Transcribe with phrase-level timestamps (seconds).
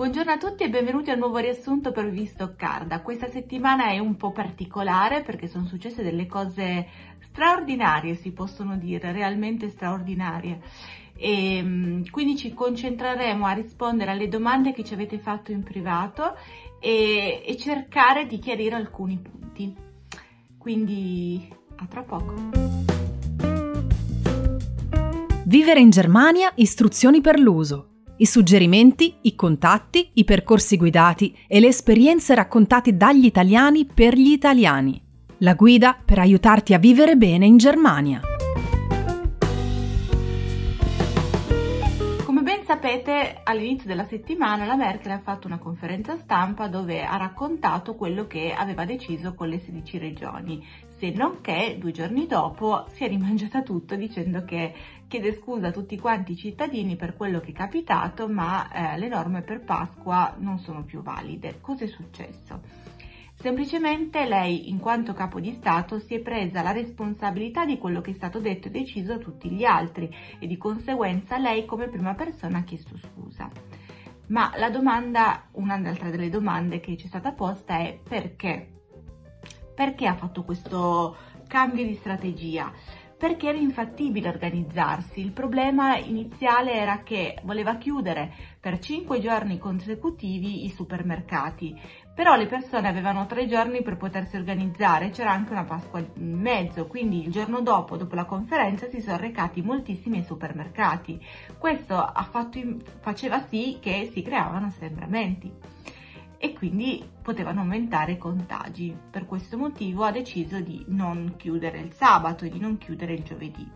[0.00, 3.02] Buongiorno a tutti e benvenuti al nuovo riassunto per Vistoccarda.
[3.02, 6.86] Questa settimana è un po' particolare perché sono successe delle cose
[7.18, 10.62] straordinarie, si possono dire, realmente straordinarie.
[11.14, 16.34] E mm, quindi ci concentreremo a rispondere alle domande che ci avete fatto in privato
[16.80, 19.76] e, e cercare di chiarire alcuni punti.
[20.56, 22.32] Quindi a tra poco.
[25.44, 27.89] Vivere in Germania, istruzioni per l'uso
[28.20, 34.30] i suggerimenti, i contatti, i percorsi guidati e le esperienze raccontate dagli italiani per gli
[34.30, 35.00] italiani.
[35.38, 38.20] La guida per aiutarti a vivere bene in Germania.
[42.90, 48.26] Sapete, all'inizio della settimana la Merkel ha fatto una conferenza stampa dove ha raccontato quello
[48.26, 50.66] che aveva deciso con le 16 regioni,
[50.98, 54.74] se non che due giorni dopo si è rimangiata tutto dicendo che
[55.06, 59.06] chiede scusa a tutti quanti i cittadini per quello che è capitato, ma eh, le
[59.06, 61.60] norme per Pasqua non sono più valide.
[61.60, 62.89] Cosa è successo?
[63.40, 68.10] Semplicemente lei, in quanto capo di Stato, si è presa la responsabilità di quello che
[68.10, 72.12] è stato detto e deciso a tutti gli altri e di conseguenza lei come prima
[72.12, 73.50] persona ha chiesto scusa.
[74.26, 78.82] Ma la domanda, un'altra delle domande che ci è stata posta è perché?
[79.74, 82.70] Perché ha fatto questo cambio di strategia?
[83.20, 85.20] Perché era infattibile organizzarsi.
[85.20, 91.78] Il problema iniziale era che voleva chiudere per 5 giorni consecutivi i supermercati,
[92.14, 96.86] però le persone avevano 3 giorni per potersi organizzare, c'era anche una Pasqua in mezzo,
[96.86, 101.22] quindi il giorno dopo, dopo la conferenza, si sono recati moltissimi supermercati.
[101.58, 101.94] Questo
[102.30, 102.58] fatto,
[103.00, 105.52] faceva sì che si creavano assembramenti
[106.42, 108.96] e quindi potevano aumentare i contagi.
[109.10, 113.22] Per questo motivo ha deciso di non chiudere il sabato e di non chiudere il
[113.22, 113.70] giovedì.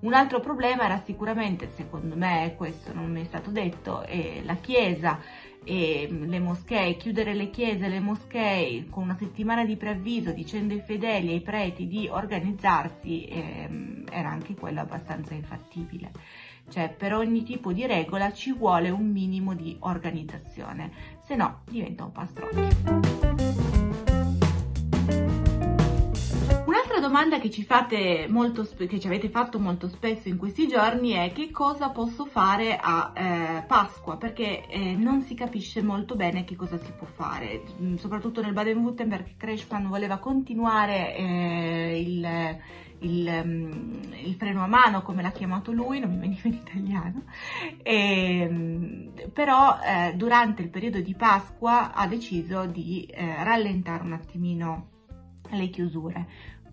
[0.00, 4.06] Un altro problema era sicuramente, secondo me, questo non mi è stato detto,
[4.42, 5.18] la chiesa
[5.64, 10.80] e le moschee, chiudere le chiese le moschee con una settimana di preavviso dicendo ai
[10.80, 16.10] fedeli e ai preti di organizzarsi ehm, era anche quello abbastanza infattibile.
[16.68, 20.90] Cioè per ogni tipo di regola ci vuole un minimo di organizzazione,
[21.26, 23.37] se no diventa un pastrocchio.
[27.08, 27.66] Domanda che ci,
[28.28, 32.78] molto, che ci, avete fatto molto spesso in questi giorni è che cosa posso fare
[32.78, 37.62] a eh, Pasqua, perché eh, non si capisce molto bene che cosa si può fare,
[37.80, 42.58] mm, soprattutto nel Baden-Württemberg Kretschmann voleva continuare eh, il
[43.00, 47.22] il, um, il, freno a mano, come l'ha chiamato lui, non mi veniva in italiano,
[47.80, 54.14] e, ehm, però eh, durante il periodo di Pasqua ha deciso di eh, rallentare un
[54.14, 54.96] attimino
[55.50, 56.26] le chiusure.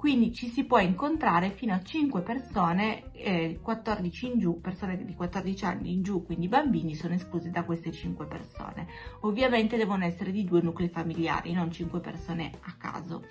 [0.05, 5.16] Quindi ci si può incontrare fino a 5 persone, eh, 14 in giù, persone di
[5.16, 8.85] 14 anni in giù, quindi bambini sono esclusi da queste 5 persone.
[9.21, 13.25] Ovviamente devono essere di due nuclei familiari, non 5 persone a caso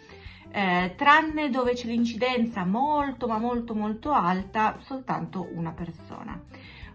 [0.51, 6.43] eh, tranne dove c'è l'incidenza molto ma molto molto alta, soltanto una persona.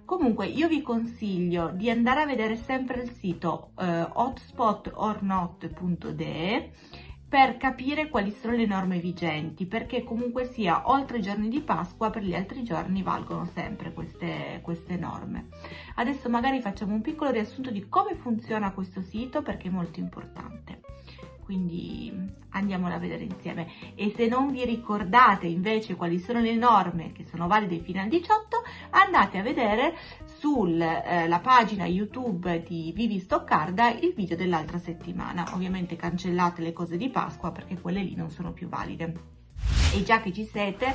[0.03, 6.71] Comunque io vi consiglio di andare a vedere sempre il sito eh, hotspotornot.de
[7.29, 12.09] per capire quali sono le norme vigenti, perché comunque sia oltre i giorni di Pasqua,
[12.09, 15.49] per gli altri giorni valgono sempre queste, queste norme.
[15.95, 20.81] Adesso magari facciamo un piccolo riassunto di come funziona questo sito perché è molto importante
[21.49, 22.13] quindi
[22.51, 23.71] andiamola a vedere insieme.
[23.95, 28.07] E se non vi ricordate invece quali sono le norme che sono valide fino al
[28.07, 29.97] 18, andate a vedere
[30.39, 35.43] sulla eh, pagina YouTube di Vivi Stoccarda il video dell'altra settimana.
[35.53, 39.13] Ovviamente cancellate le cose di Pasqua perché quelle lì non sono più valide.
[39.93, 40.85] E già che ci siete,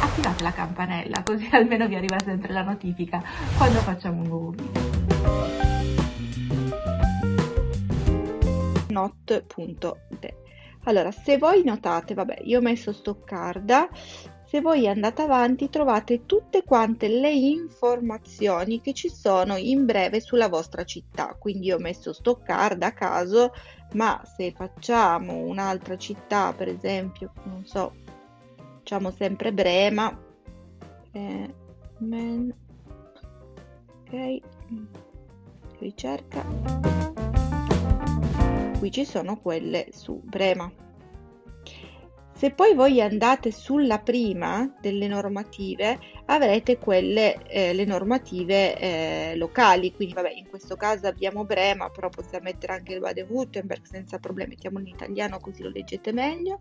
[0.00, 3.20] attivate la campanella così almeno vi arriva sempre la notifica
[3.56, 4.82] quando facciamo un nuovo video.
[8.88, 10.42] not.de.
[10.84, 13.88] Allora, se voi notate, vabbè, io ho messo Stoccarda,
[14.54, 20.48] se voi andate avanti trovate tutte quante le informazioni che ci sono in breve sulla
[20.48, 21.34] vostra città.
[21.36, 23.52] Quindi ho messo Stoccarda a caso,
[23.94, 27.94] ma se facciamo un'altra città, per esempio, non so,
[28.54, 30.16] facciamo sempre Brema,
[31.10, 31.54] eh,
[31.98, 32.54] men,
[34.04, 34.40] ok,
[35.80, 36.44] ricerca
[38.78, 40.83] qui ci sono quelle su Brema.
[42.36, 49.94] Se poi voi andate sulla prima delle normative avrete quelle eh, le normative eh, locali,
[49.94, 54.50] quindi vabbè in questo caso abbiamo Brema, però possiamo mettere anche il Baden-Württemberg senza problemi,
[54.50, 56.58] mettiamolo in italiano così lo leggete meglio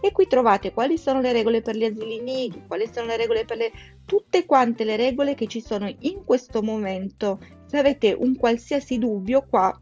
[0.00, 3.44] e qui trovate quali sono le regole per gli asili nidi, quali sono le regole
[3.44, 3.72] per le
[4.06, 7.40] tutte quante le regole che ci sono in questo momento.
[7.66, 9.76] Se avete un qualsiasi dubbio qua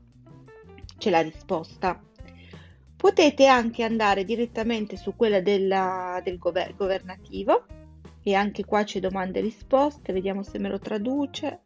[0.96, 2.00] c'è la risposta.
[3.04, 7.66] Potete anche andare direttamente su quella della, del gover- governativo
[8.22, 11.60] e anche qua c'è domande e risposte, vediamo se me lo traduce,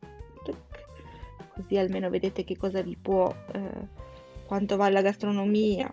[1.55, 3.87] così almeno vedete che cosa vi può, eh,
[4.47, 5.89] quanto vale la gastronomia,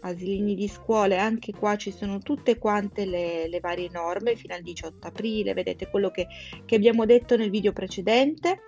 [0.00, 4.62] asilini di scuole, anche qua ci sono tutte quante le, le varie norme fino al
[4.62, 6.26] 18 aprile, vedete quello che,
[6.64, 8.62] che abbiamo detto nel video precedente.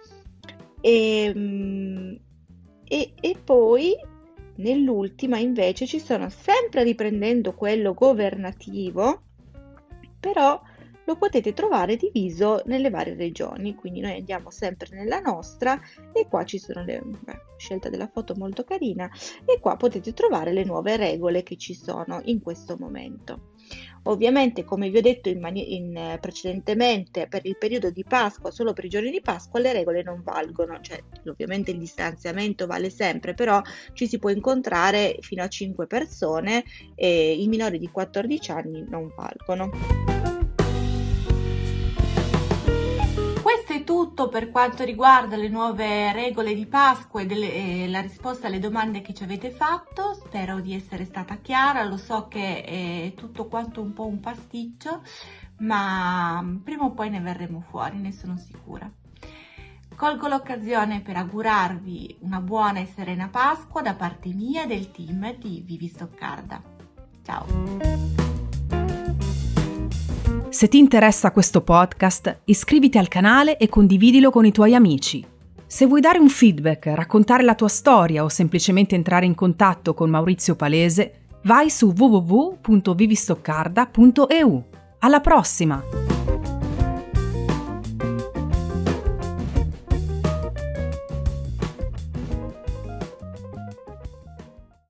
[0.80, 2.20] E, ehm,
[2.84, 3.96] e, e poi
[4.60, 9.22] nell'ultima invece ci sono sempre riprendendo quello governativo,
[10.20, 10.60] però
[11.04, 15.80] lo potete trovare diviso nelle varie regioni, quindi noi andiamo sempre nella nostra
[16.12, 19.10] e qua ci sono le beh, scelta della foto molto carina
[19.44, 23.54] e qua potete trovare le nuove regole che ci sono in questo momento.
[24.04, 28.72] Ovviamente, come vi ho detto in mani- in, precedentemente, per il periodo di Pasqua, solo
[28.72, 33.34] per i giorni di Pasqua, le regole non valgono, cioè ovviamente il distanziamento vale sempre,
[33.34, 33.60] però
[33.92, 36.64] ci si può incontrare fino a 5 persone
[36.94, 40.29] e i minori di 14 anni non valgono.
[44.00, 48.58] Tutto per quanto riguarda le nuove regole di Pasqua e, delle, e, la risposta alle
[48.58, 50.14] domande che ci avete fatto.
[50.14, 55.02] Spero di essere stata chiara, lo so che è tutto quanto un po' un pasticcio,
[55.58, 58.90] ma prima o poi ne verremo fuori, ne sono sicura.
[59.94, 65.36] Colgo l'occasione per augurarvi una buona e serena Pasqua da parte mia e del team
[65.36, 66.62] di Vivi Stoccarda.
[67.22, 68.19] Ciao!
[70.50, 75.24] Se ti interessa questo podcast, iscriviti al canale e condividilo con i tuoi amici.
[75.64, 80.10] Se vuoi dare un feedback, raccontare la tua storia o semplicemente entrare in contatto con
[80.10, 84.64] Maurizio Palese, vai su www.vivistoccarda.eu.
[84.98, 86.09] Alla prossima!